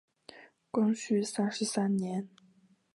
[0.71, 2.27] 光绪三十三年。